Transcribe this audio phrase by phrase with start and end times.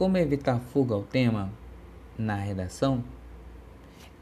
[0.00, 1.52] como evitar fuga ao tema
[2.16, 3.04] na redação,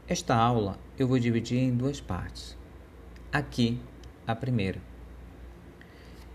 [0.09, 2.57] esta aula eu vou dividir em duas partes.
[3.31, 3.79] Aqui,
[4.27, 4.81] a primeira.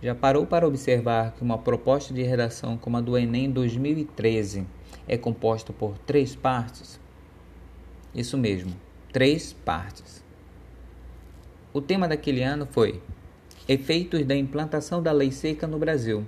[0.03, 4.67] Já parou para observar que uma proposta de redação como a do Enem 2013
[5.07, 6.99] é composta por três partes?
[8.15, 8.73] Isso mesmo,
[9.13, 10.25] três partes.
[11.71, 13.03] O tema daquele ano foi
[13.69, 16.25] Efeitos da implantação da lei seca no Brasil.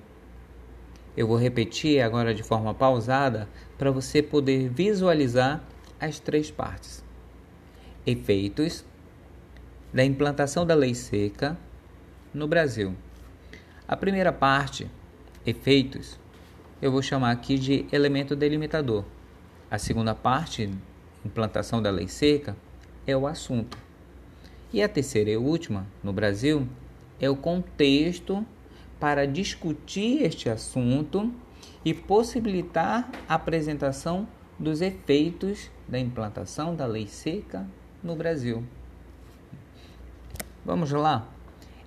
[1.17, 3.49] Eu vou repetir agora de forma pausada
[3.79, 5.65] para você poder visualizar
[5.99, 7.03] as três partes.
[8.07, 8.85] Efeitos
[9.93, 11.57] da implantação da lei seca
[12.35, 12.95] no Brasil.
[13.89, 14.91] A primeira parte,
[15.47, 16.21] efeitos,
[16.83, 19.05] eu vou chamar aqui de elemento delimitador.
[19.71, 20.71] A segunda parte,
[21.25, 22.55] implantação da lei seca,
[23.07, 23.79] é o assunto.
[24.71, 26.69] E a terceira e última, no Brasil,
[27.19, 28.45] é o contexto
[28.99, 31.33] para discutir este assunto
[31.85, 34.27] e possibilitar a apresentação
[34.59, 37.67] dos efeitos da implantação da lei seca
[38.03, 38.65] no Brasil.
[40.65, 41.29] Vamos lá?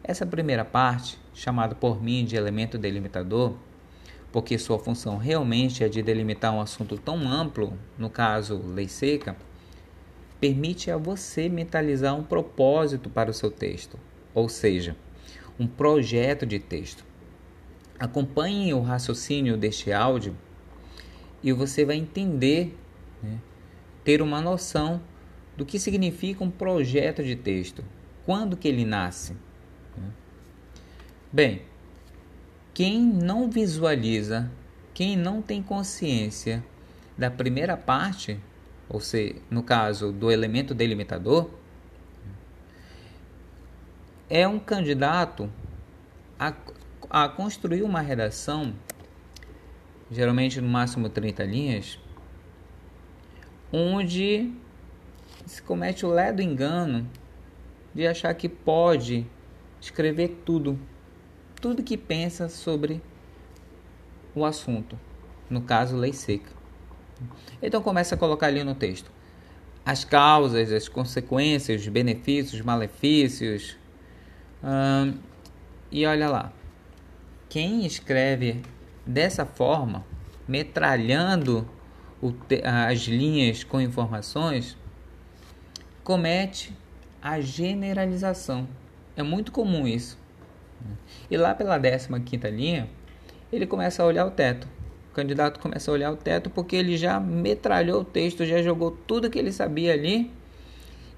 [0.03, 3.55] Essa primeira parte, chamada por mim de elemento delimitador,
[4.31, 9.35] porque sua função realmente é de delimitar um assunto tão amplo, no caso, lei seca,
[10.39, 13.99] permite a você mentalizar um propósito para o seu texto,
[14.33, 14.95] ou seja,
[15.59, 17.03] um projeto de texto.
[17.99, 20.35] Acompanhe o raciocínio deste áudio
[21.43, 22.77] e você vai entender,
[23.21, 23.39] né,
[24.03, 25.01] ter uma noção
[25.57, 27.83] do que significa um projeto de texto,
[28.25, 29.33] quando que ele nasce.
[29.97, 30.09] Né.
[31.31, 31.61] Bem,
[32.73, 34.49] quem não visualiza,
[34.93, 36.63] quem não tem consciência
[37.17, 38.39] da primeira parte,
[38.87, 41.49] ou seja, no caso do elemento delimitador,
[44.29, 45.49] é um candidato
[46.39, 46.53] a,
[47.09, 48.73] a construir uma redação,
[50.11, 51.99] geralmente no máximo 30 linhas,
[53.71, 54.53] onde
[55.45, 57.09] se comete o ledo engano
[57.93, 59.25] de achar que pode
[59.81, 60.79] escrever tudo,
[61.59, 63.01] tudo que pensa sobre
[64.35, 64.97] o assunto,
[65.49, 66.51] no caso, lei seca.
[67.61, 69.11] Então começa a colocar ali no texto
[69.85, 73.75] as causas, as consequências, os benefícios, os malefícios,
[75.91, 76.53] E olha lá,
[77.47, 78.61] quem escreve
[79.05, 80.05] dessa forma,
[80.47, 81.67] metralhando
[82.63, 84.77] as linhas com informações,
[86.03, 86.75] comete
[87.21, 88.67] a generalização.
[89.15, 90.17] É muito comum isso.
[91.29, 92.89] E lá pela 15 quinta linha,
[93.51, 94.67] ele começa a olhar o teto.
[95.11, 98.91] O candidato começa a olhar o teto porque ele já metralhou o texto, já jogou
[98.91, 100.31] tudo que ele sabia ali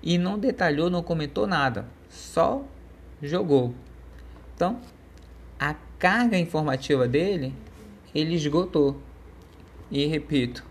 [0.01, 1.85] e não detalhou, não comentou nada.
[2.09, 2.63] Só
[3.21, 3.73] jogou.
[4.55, 4.79] Então,
[5.59, 7.53] a carga informativa dele,
[8.13, 8.99] ele esgotou.
[9.89, 10.65] E repito,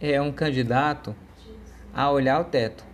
[0.00, 1.14] é um candidato
[1.92, 2.84] a olhar o teto,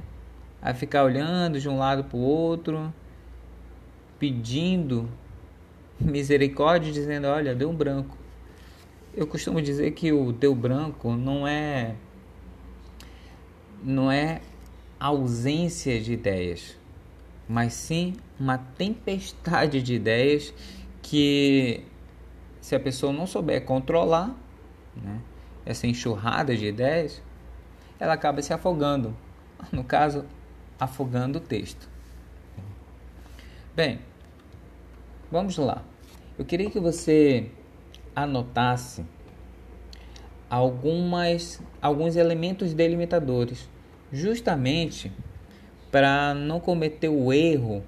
[0.61, 2.93] a ficar olhando de um lado para o outro,
[4.19, 5.09] pedindo
[6.01, 8.17] misericórdia, dizendo: Olha, deu um branco.
[9.15, 11.95] Eu costumo dizer que o deu branco não é
[13.83, 14.41] não é
[14.99, 16.79] ausência de ideias
[17.49, 20.53] mas sim uma tempestade de ideias
[21.03, 21.85] que,
[22.61, 24.35] se a pessoa não souber controlar,
[24.97, 25.21] né,
[25.65, 27.23] essa enxurrada de ideias,
[27.99, 29.17] ela acaba se afogando.
[29.73, 30.27] No caso,
[30.79, 31.89] afogando o texto.
[33.75, 33.99] Bem,
[35.31, 35.83] vamos lá.
[36.39, 37.51] Eu queria que você
[38.15, 39.05] anotasse
[40.51, 43.69] algumas alguns elementos delimitadores,
[44.13, 45.11] justamente
[45.91, 47.83] para não cometer o erro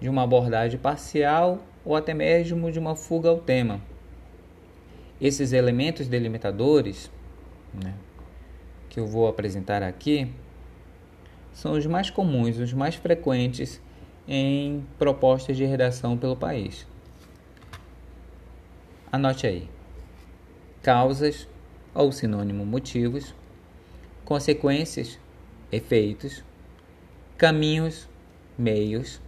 [0.00, 3.80] de uma abordagem parcial ou até mesmo de uma fuga ao tema.
[5.20, 7.10] Esses elementos delimitadores
[7.72, 7.94] né,
[8.88, 10.32] que eu vou apresentar aqui
[11.52, 13.80] são os mais comuns, os mais frequentes
[14.26, 16.86] em propostas de redação pelo país.
[19.10, 19.68] Anote aí:
[20.82, 21.46] causas
[21.94, 23.34] ou sinônimo motivos,
[24.24, 25.18] consequências,
[25.70, 26.42] efeitos,
[27.36, 28.08] caminhos,
[28.56, 29.20] meios,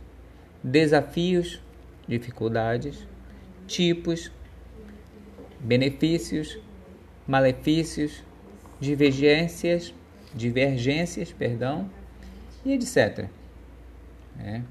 [0.64, 1.60] desafios,
[2.08, 3.06] dificuldades,
[3.66, 4.32] tipos,
[5.60, 6.58] benefícios,
[7.26, 8.22] malefícios,
[8.80, 9.92] divergências,
[10.34, 11.90] divergências, perdão,
[12.64, 13.28] e etc.
[14.40, 14.62] É.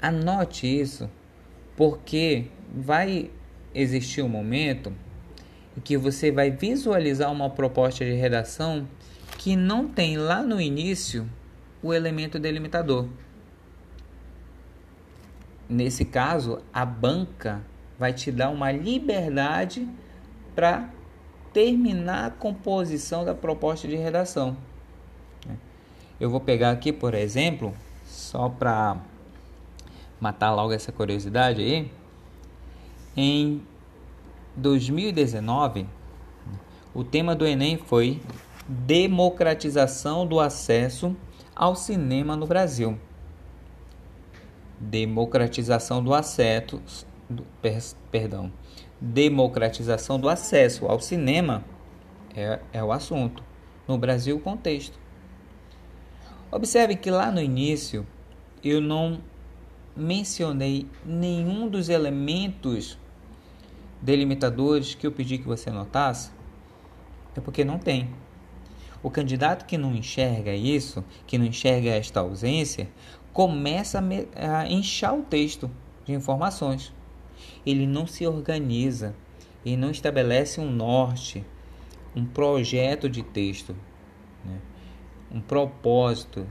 [0.00, 1.10] Anote isso,
[1.76, 3.30] porque vai
[3.74, 4.92] existir um momento
[5.76, 8.88] em que você vai visualizar uma proposta de redação
[9.38, 11.28] que não tem lá no início
[11.82, 13.08] o elemento delimitador.
[15.68, 17.62] Nesse caso, a banca
[17.98, 19.86] vai te dar uma liberdade
[20.54, 20.88] para
[21.52, 24.56] terminar a composição da proposta de redação.
[26.18, 27.74] Eu vou pegar aqui, por exemplo,
[28.04, 28.96] só para
[30.20, 31.90] matar logo essa curiosidade aí,
[33.16, 33.62] em
[34.56, 35.86] 2019,
[36.94, 38.20] o tema do Enem foi
[38.66, 41.16] democratização do acesso
[41.54, 42.98] ao cinema no Brasil.
[44.80, 46.80] Democratização do acesso,
[47.28, 48.52] do, per, perdão,
[49.00, 51.64] democratização do acesso ao cinema
[52.34, 53.42] é, é o assunto.
[53.86, 54.98] No Brasil, o contexto.
[56.50, 58.06] Observe que lá no início
[58.62, 59.20] eu não
[59.96, 62.98] mencionei nenhum dos elementos
[64.00, 66.30] delimitadores que eu pedi que você notasse,
[67.36, 68.08] é porque não tem.
[69.02, 72.88] O candidato que não enxerga isso, que não enxerga esta ausência,
[73.38, 74.02] começa
[74.34, 75.70] a inchar o texto
[76.04, 76.92] de informações.
[77.64, 79.14] Ele não se organiza,
[79.64, 81.46] ele não estabelece um norte,
[82.16, 83.76] um projeto de texto,
[84.44, 84.58] né?
[85.30, 86.48] um propósito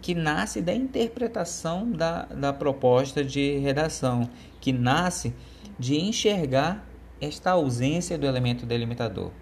[0.00, 4.30] que nasce da interpretação da, da proposta de redação,
[4.62, 5.34] que nasce
[5.78, 6.88] de enxergar
[7.20, 9.32] esta ausência do elemento delimitador.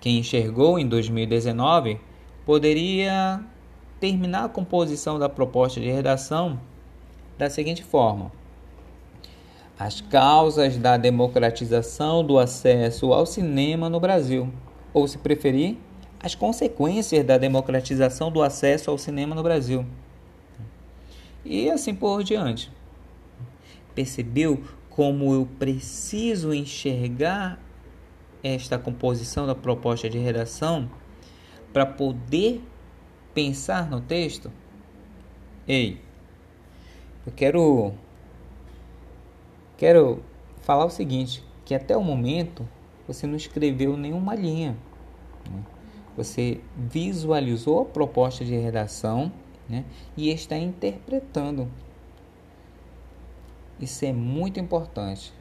[0.00, 2.00] Quem enxergou em 2019
[2.46, 3.44] poderia
[4.00, 6.60] terminar a composição da proposta de redação
[7.38, 8.30] da seguinte forma:
[9.78, 14.52] As causas da democratização do acesso ao cinema no Brasil,
[14.92, 15.76] ou se preferir,
[16.20, 19.84] as consequências da democratização do acesso ao cinema no Brasil.
[21.44, 22.72] E assim por diante.
[23.94, 27.60] Percebeu como eu preciso enxergar
[28.42, 30.90] esta composição da proposta de redação
[31.72, 32.62] para poder
[33.36, 34.50] pensar no texto?
[35.68, 36.00] Ei,
[37.26, 37.92] eu quero
[39.76, 40.22] quero
[40.62, 42.66] falar o seguinte, que até o momento
[43.06, 44.74] você não escreveu nenhuma linha.
[45.50, 45.62] Né?
[46.16, 49.30] Você visualizou a proposta de redação
[49.68, 49.84] né?
[50.16, 51.68] e está interpretando
[53.78, 55.34] isso é muito importante.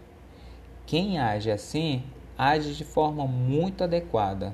[0.85, 2.03] Quem age assim,
[2.37, 4.53] age de forma muito adequada.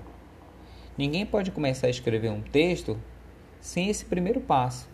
[0.95, 2.99] Ninguém pode começar a escrever um texto
[3.61, 4.89] sem esse primeiro passo.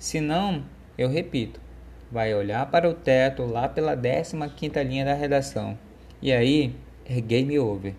[0.00, 0.64] Senão,
[0.96, 1.60] eu repito,
[2.10, 5.78] vai olhar para o teto lá pela 15ª linha da redação.
[6.22, 6.74] E aí,
[7.04, 7.94] é game over.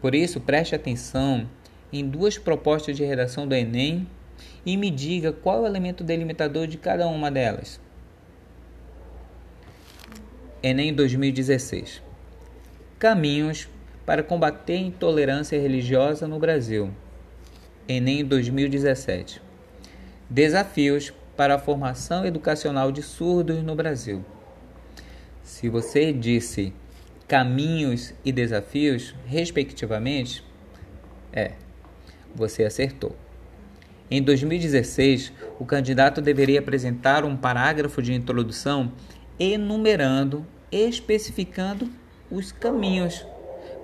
[0.00, 1.48] Por isso, preste atenção
[1.92, 4.06] em duas propostas de redação do Enem
[4.66, 7.80] e me diga qual é o elemento delimitador de cada uma delas.
[10.62, 12.02] Enem 2016
[12.98, 13.68] Caminhos
[14.04, 16.90] para combater a intolerância religiosa no Brasil.
[17.90, 19.40] Enem 2017
[20.28, 24.22] Desafios para a formação educacional de surdos no Brasil.
[25.42, 26.74] Se você disse
[27.26, 30.44] caminhos e desafios, respectivamente,
[31.32, 31.52] é,
[32.34, 33.16] você acertou.
[34.10, 38.92] Em 2016, o candidato deveria apresentar um parágrafo de introdução
[39.40, 41.90] enumerando, especificando
[42.30, 43.26] os caminhos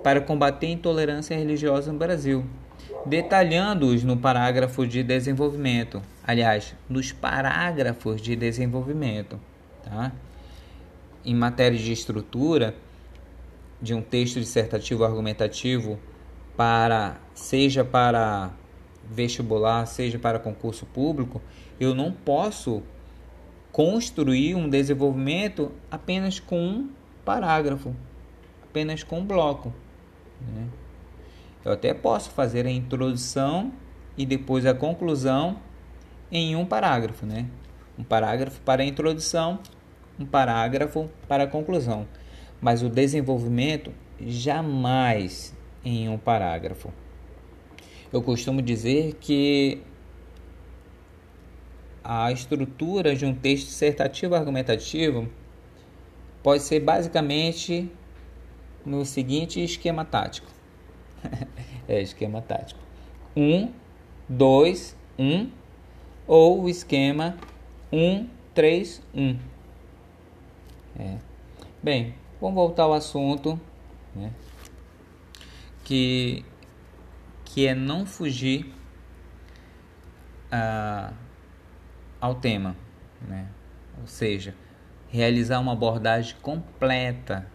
[0.03, 2.45] para combater a intolerância religiosa no Brasil,
[3.05, 6.01] detalhando-os no parágrafo de desenvolvimento.
[6.23, 9.39] Aliás, nos parágrafos de desenvolvimento.
[9.83, 10.11] Tá?
[11.23, 12.75] Em matéria de estrutura
[13.81, 15.99] de um texto dissertativo argumentativo
[16.57, 18.51] para seja para
[19.07, 21.41] vestibular, seja para concurso público,
[21.79, 22.81] eu não posso
[23.71, 26.89] construir um desenvolvimento apenas com um
[27.23, 27.93] parágrafo,
[28.63, 29.73] apenas com um bloco.
[30.41, 30.67] Né?
[31.65, 33.73] Eu até posso fazer a introdução
[34.15, 35.59] e depois a conclusão
[36.31, 37.47] em um parágrafo, né?
[37.97, 39.59] Um parágrafo para a introdução,
[40.19, 42.07] um parágrafo para a conclusão.
[42.61, 43.91] Mas o desenvolvimento
[44.21, 46.93] jamais em um parágrafo.
[48.13, 49.81] Eu costumo dizer que
[52.03, 55.27] a estrutura de um texto dissertativo argumentativo
[56.43, 57.91] pode ser basicamente
[58.85, 60.54] no seguinte esquema tático.
[61.87, 62.79] é, esquema tático.
[63.35, 63.71] 1,
[64.29, 65.51] 2, 1
[66.27, 67.37] ou o esquema
[67.91, 69.39] 1, 3, 1.
[70.97, 71.17] É.
[71.83, 73.59] Bem, vamos voltar ao assunto,
[74.15, 74.31] né?
[75.83, 76.43] que,
[77.43, 78.73] que é não fugir
[80.51, 81.25] a ah,
[82.25, 82.75] ao tema,
[83.21, 83.47] né?
[83.99, 84.55] ou seja,
[85.09, 87.45] realizar uma abordagem completa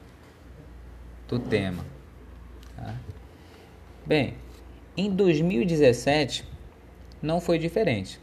[1.26, 1.84] do tema.
[2.76, 2.94] Tá?
[4.10, 4.34] Bem,
[4.96, 6.44] em 2017
[7.22, 8.18] não foi diferente.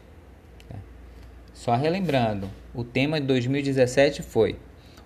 [1.54, 4.56] Só relembrando, o tema de 2017 foi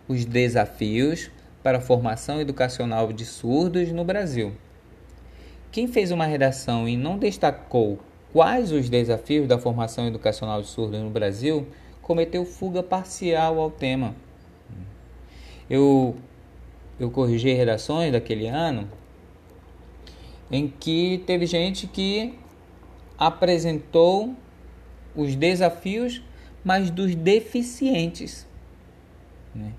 [0.08, 1.30] os desafios
[1.62, 4.54] para a formação educacional de surdos no Brasil.
[5.70, 8.00] Quem fez uma redação e não destacou
[8.32, 11.64] quais os desafios da formação educacional de surdos no Brasil
[12.02, 14.16] cometeu fuga parcial ao tema.
[15.70, 16.16] Eu,
[16.98, 18.88] eu corrigi redações daquele ano
[20.52, 22.38] em que teve gente que
[23.18, 24.34] apresentou
[25.16, 26.22] os desafios,
[26.62, 28.46] mas dos deficientes,
[29.54, 29.72] né?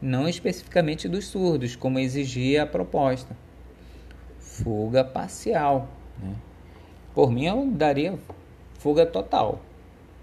[0.00, 3.36] não especificamente dos surdos, como exigia a proposta.
[4.38, 5.88] Fuga parcial.
[6.20, 6.34] Né?
[7.14, 8.18] Por mim, eu daria
[8.78, 9.60] fuga total.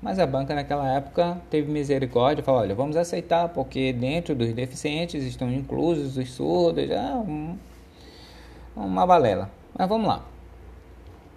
[0.01, 5.23] Mas a banca naquela época teve misericórdia falou: olha, vamos aceitar, porque dentro dos deficientes
[5.23, 7.57] estão inclusos os surdos, é um,
[8.75, 9.58] uma balela.
[9.79, 10.25] Mas vamos lá.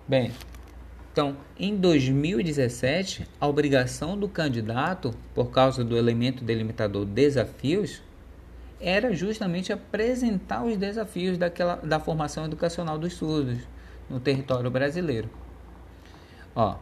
[0.08, 0.32] Bem,
[1.12, 8.02] então, em 2017, a obrigação do candidato, por causa do elemento delimitador desafios,
[8.80, 13.58] era justamente apresentar os desafios daquela, da formação educacional dos surdos
[14.10, 15.30] no território brasileiro.
[16.52, 16.78] Ó,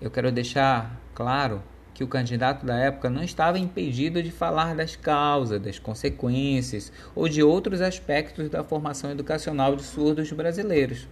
[0.00, 1.62] eu quero deixar claro
[1.94, 7.28] que o candidato da época não estava impedido de falar das causas, das consequências ou
[7.28, 11.08] de outros aspectos da formação educacional de surdos brasileiros.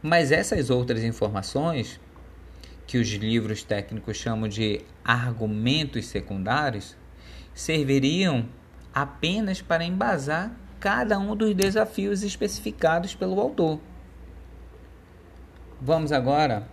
[0.00, 2.00] Mas essas outras informações,
[2.86, 6.96] que os livros técnicos chamam de argumentos secundários,
[7.52, 8.48] serviriam
[8.94, 13.80] apenas para embasar cada um dos desafios especificados pelo autor.
[15.80, 16.68] Vamos agora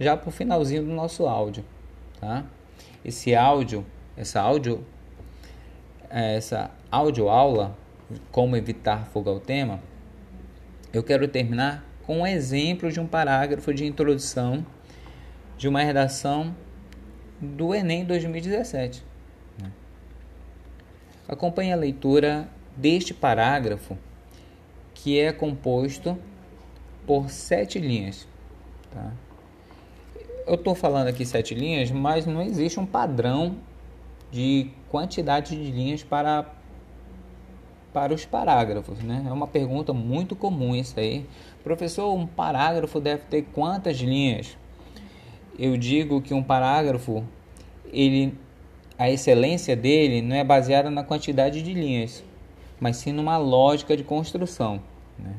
[0.00, 1.64] já para o finalzinho do nosso áudio,
[2.20, 2.44] tá?
[3.04, 3.84] Esse áudio,
[4.16, 4.84] essa áudio,
[6.08, 7.76] é, essa áudio aula,
[8.30, 9.80] como evitar fuga ao tema,
[10.92, 14.64] eu quero terminar com um exemplo de um parágrafo de introdução
[15.56, 16.54] de uma redação
[17.40, 19.02] do Enem 2017.
[19.60, 19.70] Né?
[21.28, 23.96] Acompanhe a leitura deste parágrafo,
[24.94, 26.18] que é composto
[27.06, 28.26] por sete linhas.
[28.92, 29.12] Tá?
[30.46, 33.56] Eu estou falando aqui sete linhas, mas não existe um padrão
[34.30, 36.44] de quantidade de linhas para
[37.94, 39.24] para os parágrafos, né?
[39.24, 41.24] É uma pergunta muito comum isso aí.
[41.62, 44.58] Professor, um parágrafo deve ter quantas linhas?
[45.56, 47.22] Eu digo que um parágrafo,
[47.92, 48.36] ele,
[48.98, 52.24] a excelência dele não é baseada na quantidade de linhas,
[52.80, 54.82] mas sim numa lógica de construção.
[55.16, 55.32] Né?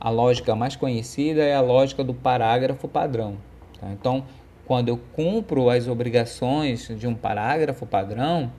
[0.00, 3.36] A lógica mais conhecida é a lógica do parágrafo padrão.
[3.80, 3.90] Tá?
[3.92, 4.24] Então,
[4.66, 8.52] quando eu cumpro as obrigações de um parágrafo padrão,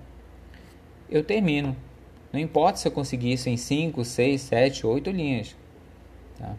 [1.10, 1.76] eu termino.
[2.32, 5.56] Não importa se eu conseguir isso em 5, 6, 7, 8 linhas.
[6.38, 6.56] Tá?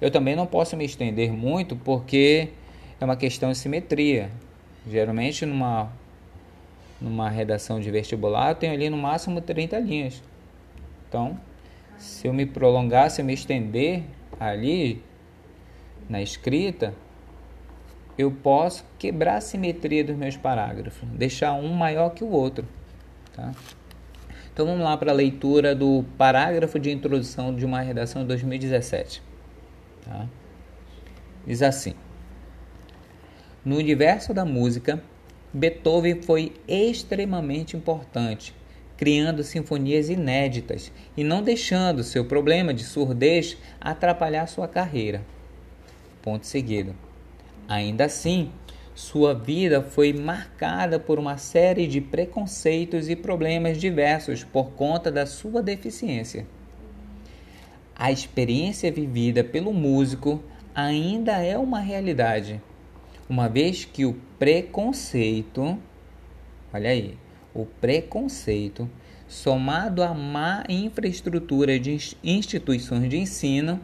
[0.00, 2.48] Eu também não posso me estender muito porque
[3.00, 4.30] é uma questão de simetria.
[4.88, 5.92] Geralmente, numa,
[7.00, 10.22] numa redação de vestibular, eu tenho ali no máximo 30 linhas.
[11.08, 11.38] Então,
[11.98, 14.02] se eu me prolongar, se eu me estender
[14.40, 15.02] ali
[16.08, 16.94] na escrita,
[18.22, 22.66] eu posso quebrar a simetria dos meus parágrafos, deixar um maior que o outro.
[23.34, 23.52] Tá?
[24.52, 29.22] Então vamos lá para a leitura do parágrafo de introdução de uma redação de 2017.
[30.04, 30.26] Tá?
[31.46, 31.94] Diz assim:
[33.64, 35.02] No universo da música,
[35.52, 38.54] Beethoven foi extremamente importante,
[38.96, 45.22] criando sinfonias inéditas e não deixando seu problema de surdez atrapalhar sua carreira.
[46.22, 46.94] Ponto seguido.
[47.72, 48.50] Ainda assim,
[48.94, 55.24] sua vida foi marcada por uma série de preconceitos e problemas diversos por conta da
[55.24, 56.46] sua deficiência.
[57.96, 60.42] A experiência vivida pelo músico
[60.74, 62.60] ainda é uma realidade,
[63.26, 65.78] uma vez que o preconceito,
[66.74, 67.16] olha aí,
[67.54, 68.86] o preconceito,
[69.26, 73.80] somado à má infraestrutura de instituições de ensino,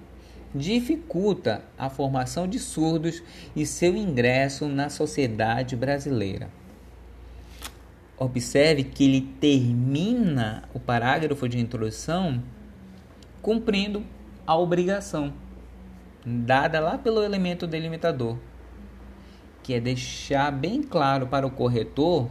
[0.55, 3.23] dificulta a formação de surdos
[3.55, 6.49] e seu ingresso na sociedade brasileira.
[8.17, 12.43] Observe que ele termina o parágrafo de introdução
[13.41, 14.05] cumprindo
[14.47, 15.33] a obrigação
[16.25, 18.37] dada lá pelo elemento delimitador,
[19.63, 22.29] que é deixar bem claro para o corretor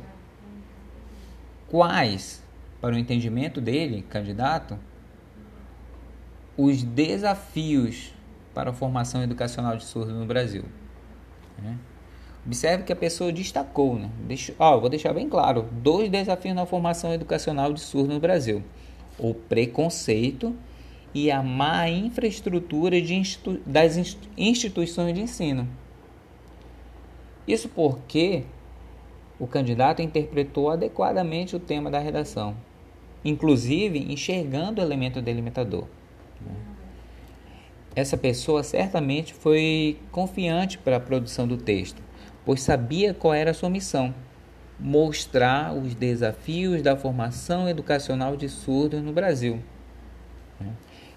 [1.69, 2.43] quais,
[2.81, 4.77] para o entendimento dele, candidato,
[6.57, 8.13] os desafios
[8.53, 10.63] para a formação educacional de surdo no Brasil.
[11.61, 11.77] Né?
[12.45, 14.09] Observe que a pessoa destacou, né?
[14.25, 18.63] Deixa, ó, vou deixar bem claro, dois desafios na formação educacional de surdo no Brasil:
[19.19, 20.55] o preconceito
[21.13, 23.97] e a má infraestrutura institu das
[24.37, 25.67] instituições de ensino.
[27.47, 28.43] Isso porque
[29.39, 32.55] o candidato interpretou adequadamente o tema da redação.
[33.23, 35.85] inclusive enxergando o elemento delimitador.
[37.95, 42.01] Essa pessoa certamente foi confiante para a produção do texto,
[42.45, 44.13] pois sabia qual era a sua missão:
[44.79, 49.61] mostrar os desafios da formação educacional de surdos no Brasil.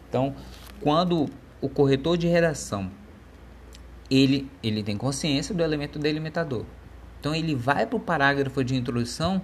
[0.09, 0.35] Então,
[0.81, 1.27] quando
[1.61, 2.91] o corretor de redação
[4.11, 6.65] ele, ele tem consciência do elemento delimitador.
[7.21, 9.41] Então ele vai para o parágrafo de introdução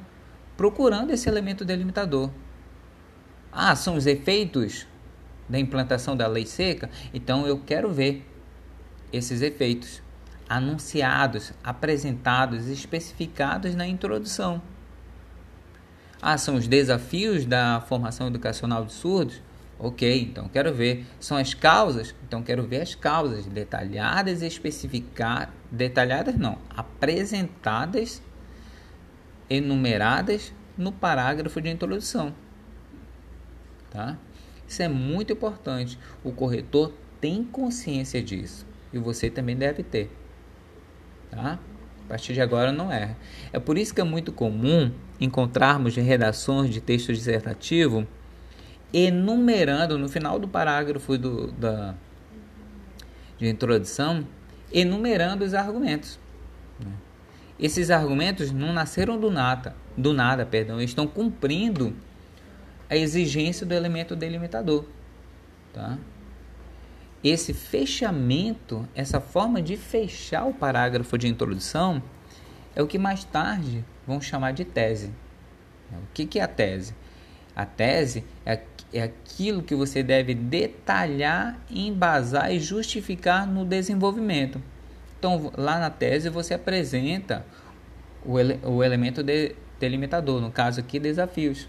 [0.57, 2.31] procurando esse elemento delimitador.
[3.53, 4.87] Ah, são os efeitos
[5.49, 6.91] da implantação da lei seca?
[7.13, 8.25] Então eu quero ver
[9.13, 10.03] esses efeitos
[10.49, 14.63] anunciados, apresentados, especificados na introdução.
[16.21, 19.43] Ah, são os desafios da formação educacional de surdos?
[19.79, 21.05] Ok, então quero ver.
[21.21, 22.15] São as causas?
[22.27, 25.55] Então quero ver as causas detalhadas e especificadas.
[25.71, 28.23] Detalhadas não, apresentadas,
[29.51, 32.35] enumeradas no parágrafo de introdução.
[33.91, 34.17] Tá?
[34.67, 35.99] Isso é muito importante.
[36.25, 38.67] O corretor tem consciência disso.
[38.93, 40.11] E você também deve ter.
[41.31, 41.59] Tá?
[42.05, 43.17] A partir de agora não erra.
[43.53, 48.07] É por isso que é muito comum encontrarmos redações de texto dissertativo
[48.93, 51.95] enumerando no final do parágrafo do, da,
[53.39, 54.27] de introdução,
[54.73, 56.19] enumerando os argumentos.
[56.81, 56.93] Né?
[57.59, 61.95] Esses argumentos não nasceram do nada, do nada, perdão, estão cumprindo
[62.89, 64.85] a exigência do elemento delimitador,
[65.73, 65.99] tá?
[67.23, 72.03] Esse fechamento, essa forma de fechar o parágrafo de introdução,
[72.75, 75.11] é o que mais tarde vão chamar de tese.
[75.93, 76.95] O que é a tese?
[77.55, 78.61] A tese é,
[78.93, 84.61] é aquilo que você deve detalhar, embasar e justificar no desenvolvimento.
[85.19, 87.45] Então, lá na tese, você apresenta
[88.25, 91.67] o, ele, o elemento de, delimitador, no caso aqui, desafios.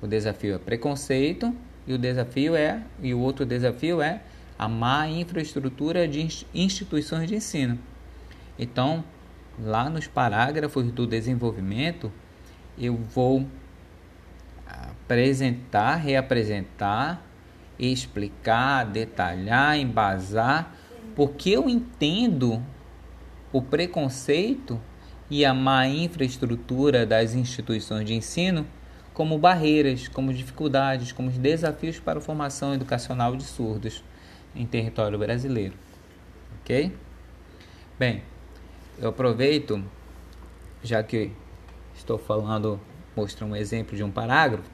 [0.00, 1.54] O desafio é preconceito
[1.86, 4.20] e o desafio é e o outro desafio é
[4.58, 7.78] a má infraestrutura de instituições de ensino.
[8.58, 9.02] Então,
[9.58, 12.12] lá nos parágrafos do desenvolvimento,
[12.78, 13.46] eu vou
[14.66, 17.22] apresentar, reapresentar,
[17.78, 20.74] explicar, detalhar, embasar,
[21.14, 22.62] porque eu entendo
[23.52, 24.80] o preconceito
[25.30, 28.66] e a má infraestrutura das instituições de ensino
[29.14, 34.02] como barreiras, como dificuldades, como desafios para a formação educacional de surdos
[34.56, 35.74] em território brasileiro.
[36.60, 36.92] Ok?
[37.96, 38.24] Bem,
[38.98, 39.82] eu aproveito,
[40.82, 41.30] já que
[41.94, 42.80] estou falando,
[43.16, 44.68] mostrando um exemplo de um parágrafo,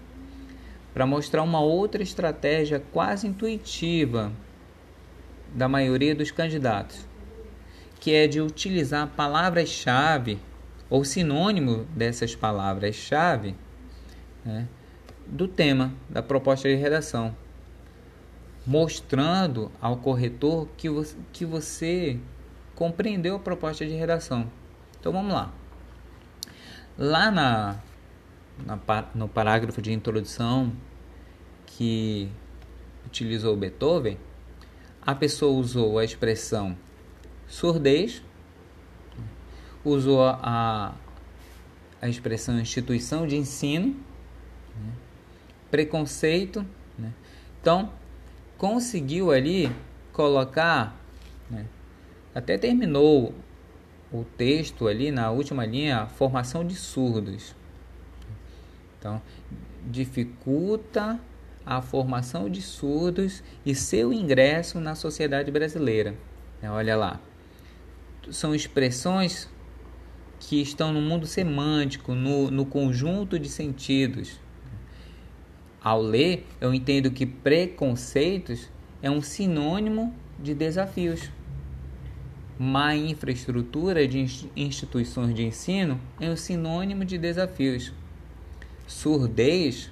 [0.94, 4.32] para mostrar uma outra estratégia quase intuitiva
[5.54, 7.06] da maioria dos candidatos,
[8.00, 10.38] que é de utilizar palavras-chave
[10.88, 13.54] ou sinônimo dessas palavras-chave
[14.44, 14.68] né,
[15.26, 17.34] do tema da proposta de redação,
[18.66, 22.18] mostrando ao corretor que você, que você
[22.74, 24.50] compreendeu a proposta de redação.
[24.98, 25.52] Então vamos lá.
[26.98, 27.80] Lá na
[28.64, 28.78] na,
[29.14, 30.72] no parágrafo de introdução
[31.66, 32.28] que
[33.06, 34.18] utilizou Beethoven,
[35.02, 36.76] a pessoa usou a expressão
[37.46, 38.22] surdez,
[39.84, 40.94] usou a,
[42.00, 43.96] a expressão instituição de ensino,
[44.76, 44.92] né,
[45.70, 46.64] preconceito.
[46.98, 47.12] Né,
[47.60, 47.92] então,
[48.58, 49.70] conseguiu ali
[50.12, 50.98] colocar,
[51.50, 51.66] né,
[52.34, 53.34] até terminou
[54.12, 57.54] o texto ali na última linha, formação de surdos.
[58.98, 59.22] Então,
[59.86, 61.18] dificulta
[61.64, 66.14] a formação de surdos e seu ingresso na sociedade brasileira.
[66.60, 67.20] É, olha lá.
[68.30, 69.48] São expressões
[70.38, 74.38] que estão no mundo semântico, no, no conjunto de sentidos.
[75.82, 78.68] Ao ler, eu entendo que preconceitos
[79.00, 81.30] é um sinônimo de desafios.
[82.58, 87.94] Má infraestrutura de instituições de ensino é um sinônimo de desafios.
[88.86, 89.90] Surdez,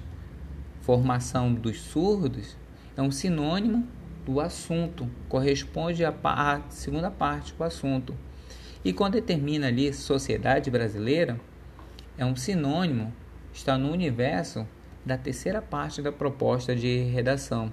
[0.81, 2.55] formação dos surdos,
[2.95, 3.87] é um sinônimo
[4.27, 8.15] do assunto, corresponde à segunda parte do assunto.
[8.85, 11.41] E quando determina ali sociedade brasileira,
[12.15, 13.11] é um sinônimo,
[13.51, 14.67] está no universo
[15.05, 17.71] da terceira parte da proposta de redação,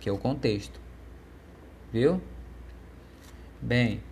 [0.00, 0.80] que é o contexto.
[1.92, 2.20] Viu?
[3.60, 4.02] Bem,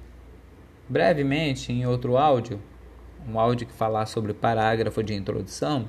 [0.88, 2.60] brevemente em outro áudio,
[3.28, 5.88] um áudio que falar sobre parágrafo de introdução,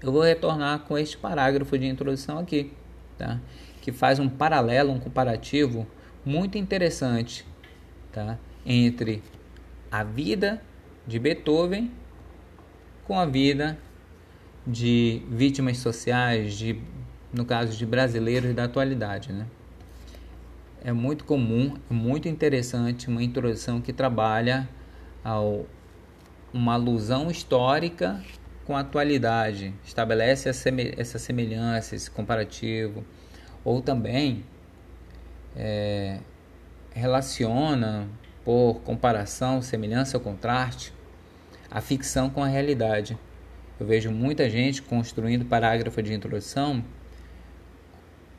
[0.00, 2.72] eu vou retornar com este parágrafo de introdução aqui,
[3.16, 3.40] tá?
[3.80, 5.86] que faz um paralelo, um comparativo
[6.24, 7.44] muito interessante
[8.12, 8.38] tá?
[8.64, 9.22] entre
[9.90, 10.62] a vida
[11.06, 11.90] de Beethoven
[13.04, 13.78] com a vida
[14.68, 16.78] de vítimas sociais, de,
[17.32, 19.32] no caso de brasileiros da atualidade.
[19.32, 19.46] Né?
[20.84, 24.68] É muito comum, é muito interessante uma introdução que trabalha
[25.24, 25.66] ao,
[26.52, 28.22] uma alusão histórica
[28.66, 33.02] com a atualidade, estabelece essa semelhança, esse comparativo,
[33.64, 34.44] ou também
[35.56, 36.18] é,
[36.92, 38.06] relaciona
[38.44, 40.92] por comparação, semelhança ou contraste
[41.70, 43.18] a ficção com a realidade.
[43.78, 46.84] Eu vejo muita gente construindo parágrafo de introdução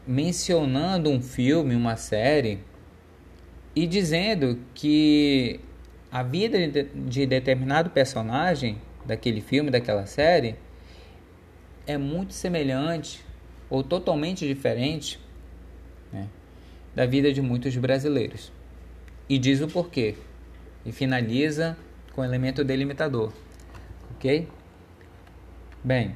[0.05, 2.59] mencionando um filme, uma série
[3.75, 5.59] e dizendo que
[6.11, 10.55] a vida de determinado personagem daquele filme, daquela série
[11.85, 13.23] é muito semelhante
[13.69, 15.19] ou totalmente diferente
[16.11, 16.27] né,
[16.95, 18.51] da vida de muitos brasileiros.
[19.29, 20.15] E diz o porquê.
[20.83, 21.77] E finaliza
[22.13, 23.31] com o elemento delimitador.
[24.15, 24.47] Ok?
[25.81, 26.13] Bem,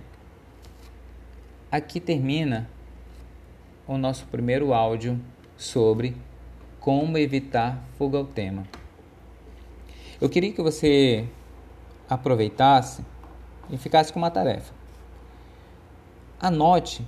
[1.72, 2.70] aqui termina
[3.88, 5.18] o nosso primeiro áudio
[5.56, 6.18] sobre
[6.82, 8.68] como evitar fuga ao tema.
[10.20, 11.26] Eu queria que você
[12.10, 13.06] aproveitasse
[13.70, 14.74] e ficasse com uma tarefa.
[16.42, 17.02] Anote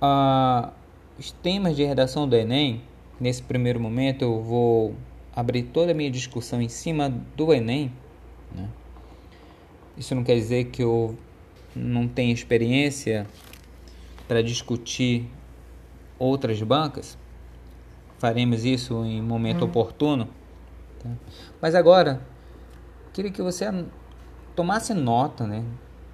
[0.00, 0.72] uh,
[1.18, 2.80] os temas de redação do Enem.
[3.20, 4.94] Nesse primeiro momento, eu vou
[5.36, 7.92] abrir toda a minha discussão em cima do Enem.
[8.54, 8.70] Né?
[10.00, 11.14] Isso não quer dizer que eu
[11.76, 13.26] não tenha experiência
[14.26, 15.28] para discutir
[16.18, 17.18] outras bancas.
[18.18, 19.68] Faremos isso em momento hum.
[19.68, 20.26] oportuno.
[21.02, 21.10] Tá?
[21.60, 22.22] Mas agora,
[23.12, 23.66] queria que você
[24.56, 25.62] tomasse nota, né?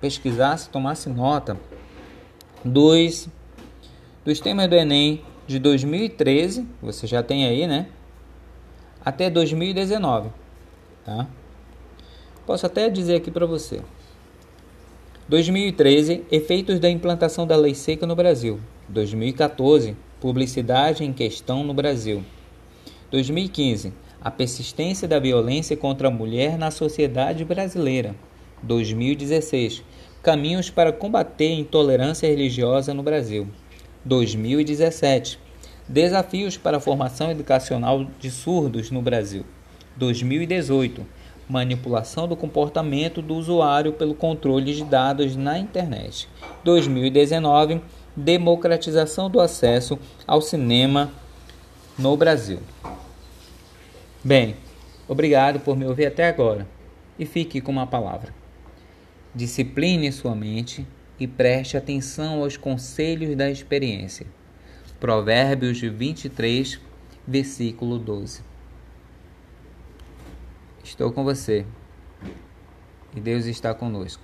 [0.00, 1.56] pesquisasse, tomasse nota
[2.64, 3.28] dos,
[4.24, 7.86] dos temas do Enem de 2013, você já tem aí, né?
[9.04, 10.30] Até 2019,
[11.04, 11.28] tá?
[12.46, 13.80] Posso até dizer aqui para você.
[15.28, 18.60] 2013, efeitos da implantação da lei seca no Brasil.
[18.88, 22.22] 2014, publicidade em questão no Brasil.
[23.10, 28.14] 2015, a persistência da violência contra a mulher na sociedade brasileira.
[28.62, 29.82] 2016,
[30.26, 33.46] Caminhos para combater a intolerância religiosa no Brasil.
[34.04, 35.38] 2017.
[35.88, 39.44] Desafios para a formação educacional de surdos no Brasil.
[39.94, 41.06] 2018.
[41.48, 46.28] Manipulação do comportamento do usuário pelo controle de dados na internet.
[46.64, 47.80] 2019.
[48.16, 51.12] Democratização do acesso ao cinema
[51.98, 52.58] no Brasil.
[54.24, 54.56] Bem,
[55.06, 56.66] obrigado por me ouvir até agora
[57.18, 58.34] e fique com uma palavra.
[59.34, 60.86] Discipline sua mente
[61.20, 64.26] e preste atenção aos conselhos da experiência.
[64.98, 66.80] Provérbios 23,
[67.26, 68.55] versículo 12.
[70.86, 71.66] Estou com você
[73.12, 74.22] e Deus está conosco.